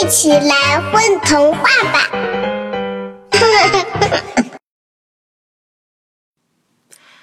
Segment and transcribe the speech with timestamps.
[0.00, 1.62] 一起来混童话
[1.92, 2.08] 吧！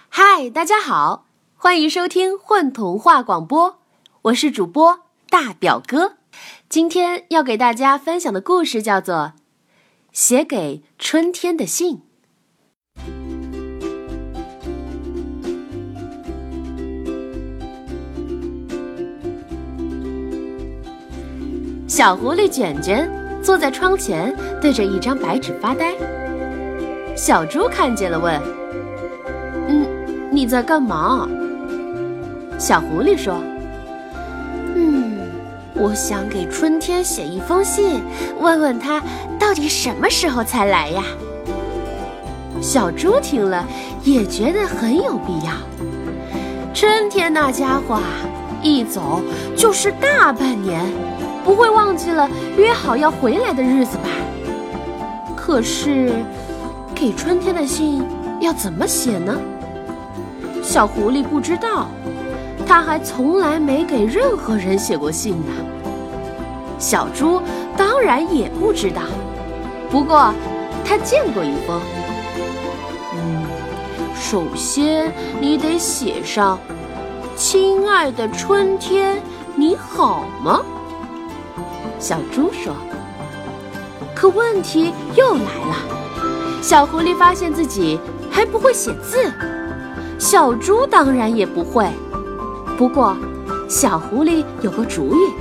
[0.09, 1.25] 嗨，大家好，
[1.55, 3.79] 欢迎收听混童话广播，
[4.23, 6.17] 我是主播大表哥。
[6.67, 9.15] 今天要给大家分享的故事叫做
[10.11, 11.97] 《写给春天的信》。
[21.95, 23.09] 小狐狸卷卷
[23.41, 25.93] 坐在窗前，对着一张白纸发呆。
[27.15, 28.37] 小猪看见了，问
[29.69, 29.87] ：“嗯，
[30.29, 31.25] 你在干嘛？”
[32.59, 33.35] 小狐狸说
[34.75, 35.19] ：“嗯，
[35.73, 38.01] 我想给春天写一封信，
[38.41, 39.01] 问问他
[39.39, 41.01] 到底什么时候才来呀。”
[42.59, 43.65] 小猪听了
[44.03, 45.53] 也觉得很有必要。
[46.73, 48.01] 春天那家伙，
[48.61, 49.21] 一走
[49.55, 50.83] 就是大半年。
[51.45, 52.27] 不会忘记了
[52.57, 54.09] 约好要回来的日子吧？
[55.37, 56.11] 可是，
[56.95, 58.03] 给春天的信
[58.41, 59.39] 要怎么写呢？
[60.63, 61.87] 小狐狸不知道，
[62.65, 65.53] 他还从来没给任何人写过信呢。
[66.79, 67.39] 小猪
[67.77, 69.03] 当然也不知道，
[69.91, 70.33] 不过
[70.83, 71.79] 他见过一封。
[73.13, 73.45] 嗯，
[74.15, 76.57] 首先你得写上
[77.37, 79.21] ：“亲爱的春天，
[79.53, 80.59] 你好吗？”
[81.99, 82.73] 小猪说
[84.13, 85.75] ：“可问题又来了，
[86.61, 89.31] 小狐狸发现自己还不会写字，
[90.19, 91.87] 小猪当然也不会。
[92.77, 93.15] 不过，
[93.67, 95.33] 小狐狸有个主意。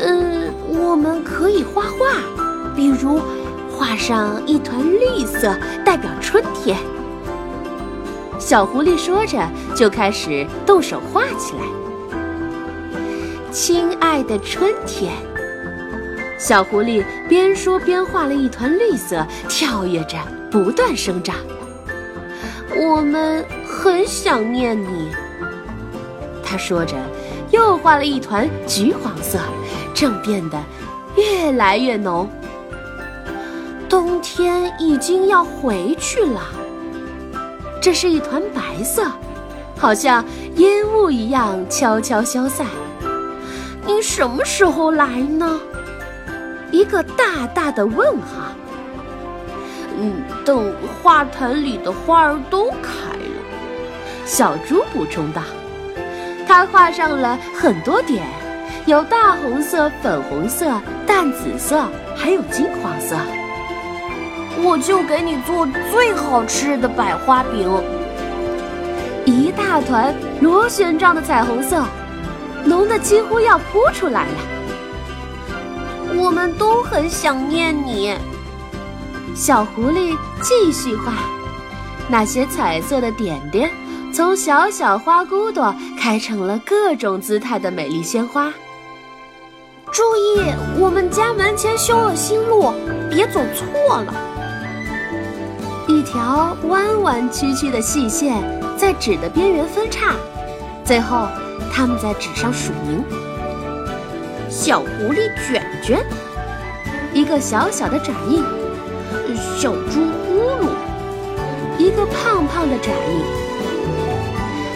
[0.00, 2.20] 嗯，我们可以画画，
[2.74, 3.20] 比如
[3.70, 6.76] 画上一团绿色，代表春天。”
[8.38, 9.38] 小狐狸说着，
[9.74, 11.62] 就开始动手画起来。
[13.54, 15.12] 亲爱的春天，
[16.36, 20.18] 小狐狸边说边画了一团绿色，跳跃着
[20.50, 21.36] 不断生长。
[22.76, 25.08] 我们很想念你，
[26.42, 26.96] 他说着，
[27.52, 29.38] 又画了一团橘黄色，
[29.94, 30.60] 正变得
[31.16, 32.28] 越来越浓。
[33.88, 36.42] 冬天已经要回去了，
[37.80, 39.06] 这是一团白色，
[39.78, 40.24] 好像
[40.56, 42.66] 烟雾一样悄悄消散。
[43.86, 45.60] 你什么时候来呢？
[46.70, 48.52] 一个大大的问号。
[50.00, 50.14] 嗯，
[50.44, 50.72] 等
[51.02, 54.24] 花坛里的花儿都开了。
[54.24, 55.42] 小猪补充道。
[56.46, 58.26] 他画上了很多点，
[58.86, 61.84] 有大红色、粉红色、淡紫色，
[62.16, 63.16] 还有金黄色。
[64.62, 67.70] 我就给你做最好吃的百花饼。
[69.26, 71.82] 一大团螺旋状的彩虹色。
[72.64, 74.38] 浓的几乎要扑出来了。
[76.16, 78.16] 我们都很想念你。
[79.34, 81.12] 小狐狸继续画，
[82.08, 83.68] 那些彩色的点点
[84.12, 88.52] 从小小花骨朵开成了各种姿态的美丽鲜花。
[89.90, 92.72] 注意，我们家门前修了新路，
[93.10, 94.14] 别走错了。
[95.88, 98.42] 一条弯弯曲曲的细线
[98.76, 100.14] 在纸的边缘分叉，
[100.84, 101.26] 最后。
[101.72, 103.04] 他们在纸上署名：
[104.48, 106.04] 小狐狸卷卷，
[107.12, 108.42] 一个小小的爪印；
[109.58, 110.68] 小猪咕噜，
[111.78, 113.22] 一个胖胖的爪印；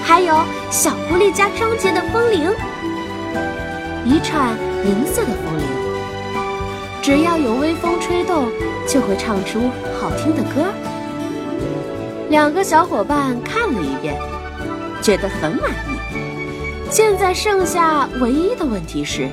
[0.04, 0.34] 还有
[0.70, 2.50] 小狐狸家窗前的风铃，
[4.04, 5.64] 一串银色的风铃。
[7.02, 8.46] 只要有微风吹动，
[8.86, 10.66] 就会唱出好听的歌。
[12.28, 14.14] 两个小伙伴看了一遍，
[15.00, 15.97] 觉得很满意。
[16.90, 19.28] 现在剩下唯一的问题是，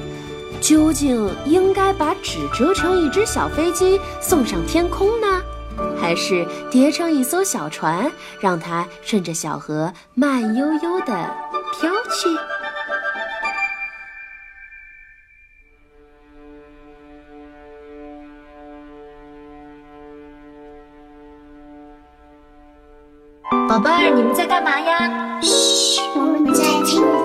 [0.62, 5.42] 究竟应该把纸折成一只小飞机送上天空呢，
[6.00, 11.36] 还是叠成一艘小船，让它顺着小河慢悠悠地
[11.80, 12.30] 飘去？
[23.68, 25.42] 宝贝儿，你们在干嘛呀？
[25.42, 27.25] 嘘，我们在听。